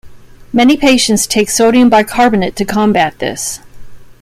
Many 0.51 0.77
patients 0.77 1.27
take 1.27 1.47
sodium 1.51 1.87
bicarbonate 1.87 2.55
to 2.55 2.65
combat 2.65 3.19
this. 3.19 3.59